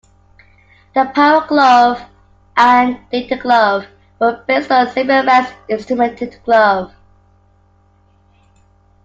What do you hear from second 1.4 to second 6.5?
Glove and DataGlove were based on Zimmerman's instrumented